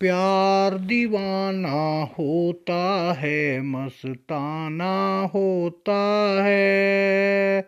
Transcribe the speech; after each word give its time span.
प्यार 0.00 0.78
दीवाना 0.78 2.02
होता 2.18 3.12
है, 3.18 3.60
मस्ताना 3.60 5.22
होता 5.34 6.36
है। 6.44 7.58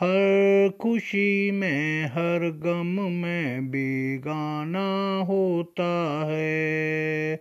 हर 0.00 0.70
खुशी 0.80 1.50
में, 1.50 2.04
हर 2.04 2.60
गम 2.64 3.12
में 3.12 3.68
बेगाना 3.68 5.18
होता 5.24 6.22
है। 6.26 7.36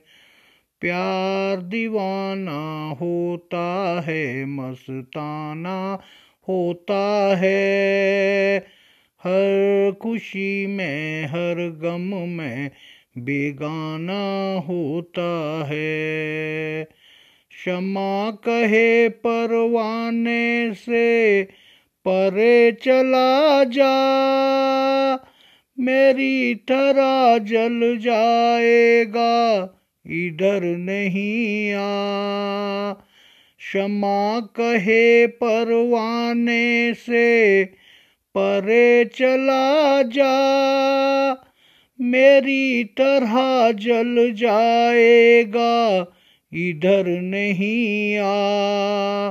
प्यार 0.82 1.62
दीवाना 1.62 2.90
होता 3.02 4.04
है, 4.08 4.46
मस्ताना 4.46 6.00
होता 6.50 7.36
है। 7.38 8.58
हर 9.20 9.92
खुशी 10.02 10.68
में, 10.68 11.26
हर 11.26 11.80
गम 11.84 12.30
में 12.30 12.72
बेगाना 13.18 14.60
होता 14.68 15.62
है। 15.68 16.84
क्षमा 17.50 18.32
कहे 18.32 19.10
परवाने 19.10 20.74
से, 20.74 21.44
परे 22.08 22.72
चला 22.72 23.64
जा। 23.64 24.16
मेरी 25.80 26.56
तरह 26.56 27.38
जल 27.38 27.98
जाएगा, 27.98 29.62
इधर 30.08 30.64
नहीं 30.64 31.74
आ। 31.74 32.94
क्षमा 33.58 34.40
कहे 34.40 35.28
परवाने 35.28 36.94
से, 36.94 37.64
परे 38.38 39.06
चला 39.06 40.02
जा। 40.02 41.45
मेरी 42.02 42.84
तरह 42.84 43.72
जल 43.72 44.32
जाएगा, 44.32 46.00
इधर 46.54 47.08
नहीं 47.08 48.18
आ। 48.18 49.30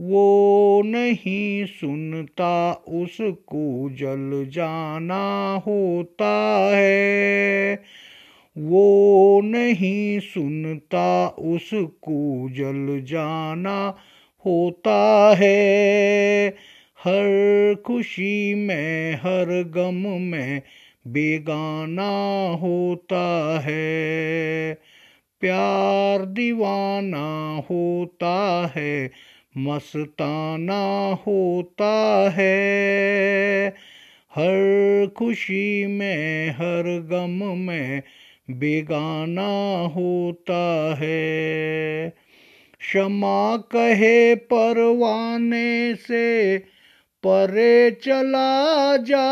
वो 0.00 0.82
नहीं 0.82 1.66
सुनता 1.66 2.72
उसको 2.72 3.90
जल 3.92 4.50
जाना 4.50 5.54
होता 5.66 6.70
है। 6.76 7.74
वो 8.58 9.40
नहीं 9.40 10.20
सुनता 10.20 11.28
उसको 11.28 12.48
जल 12.50 13.04
जाना 13.04 13.96
होता 14.46 15.34
है। 15.38 16.48
हर 16.98 17.76
खुशी 17.86 18.54
में, 18.54 19.14
हर 19.14 19.64
गम 19.76 20.20
में 20.20 20.62
बेगाना 21.06 22.10
होता 22.56 23.58
है। 23.64 24.06
प्यार 25.40 26.24
दीवाना 26.24 27.56
होता 27.70 28.72
है, 28.76 29.10
मस्ताना 29.56 31.14
होता 31.26 32.30
है। 32.36 33.68
हर 34.34 35.06
खुशी 35.16 35.86
में, 35.86 36.50
हर 36.50 37.06
गम 37.10 37.58
में 37.58 38.02
बेगाना 38.50 39.82
होता 39.86 40.96
है। 40.98 42.08
क्षमा 42.78 43.56
कहे 43.56 44.34
परवाने 44.34 45.94
से, 45.94 46.58
परे 47.22 47.90
चला 47.90 48.96
जा। 48.96 49.26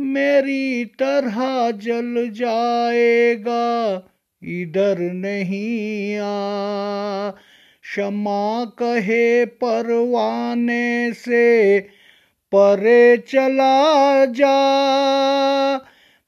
मेरी 0.00 0.84
तरह 0.84 1.70
जल 1.70 2.30
जाएगा, 2.32 3.96
इधर 4.44 4.98
नहीं 4.98 6.16
आ। 6.16 7.30
क्षमा 7.82 8.64
कहे 8.64 9.44
परवाने 9.44 11.12
से, 11.12 11.80
परे 12.54 13.16
चला 13.16 14.24
जा। 14.24 14.80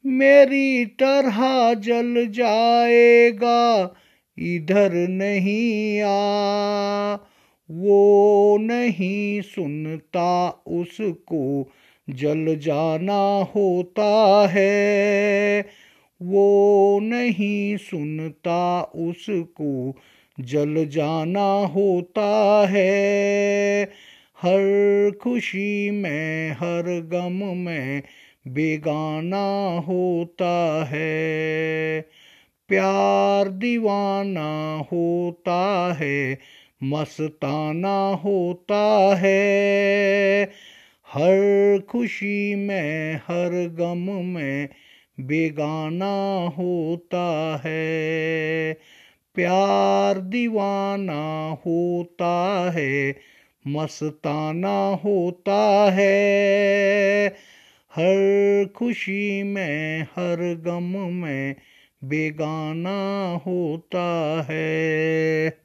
मेरी 0.07 0.87
तरह 0.87 1.75
जल 1.75 2.27
जाएगा, 2.31 3.95
इधर 4.39 4.93
नहीं 4.93 6.01
आ। 6.01 7.15
वो 7.71 8.59
नहीं 8.59 9.41
सुनता 9.41 10.49
उसको 10.67 11.71
जल 12.13 12.57
जाना 12.57 13.43
होता 13.57 14.47
है, 14.51 15.63
वो 16.23 16.99
नहीं 17.03 17.77
सुनता 17.77 18.83
उसको। 18.83 19.97
जल 20.41 20.87
जाना 20.87 21.67
होता 21.67 22.67
है, 22.71 23.83
हर 24.43 25.13
खुशी 25.23 25.91
में, 25.91 26.53
हर 26.53 27.09
गम 27.13 27.57
में 27.57 28.03
बेगाना 28.49 29.79
होता 29.79 30.85
है। 30.91 32.01
प्यार 32.69 33.49
दीवाना 33.49 34.79
होता 34.93 35.93
है, 36.01 36.39
मस्ताना 36.83 38.15
होता 38.15 39.15
है 39.19 40.72
हर 41.15 41.81
खुशी 41.89 42.55
में, 42.55 43.15
हर 43.15 43.69
गम 43.69 44.25
में 44.25 44.69
बेगाना 45.21 46.47
होता 46.59 47.63
है। 47.65 48.73
प्यार 49.35 50.21
दीवाना 50.21 51.51
होता 51.67 52.73
है, 52.75 53.17
मस्ताना 53.67 55.01
होता 55.05 55.89
है। 55.93 57.27
हर 57.93 58.67
खुशी 58.77 59.43
में, 59.43 60.03
हर 60.03 60.63
गम 60.67 61.13
में 61.13 61.55
बेगाना 62.05 63.33
होता 63.47 64.47
है। 64.51 65.62